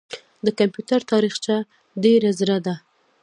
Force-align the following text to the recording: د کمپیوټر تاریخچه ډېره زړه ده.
د 0.45 0.47
کمپیوټر 0.59 0.99
تاریخچه 1.11 1.55
ډېره 2.03 2.29
زړه 2.39 2.57
ده. 2.65 2.75